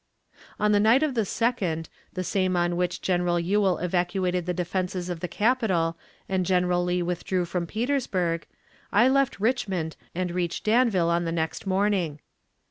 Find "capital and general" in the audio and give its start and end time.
5.27-6.83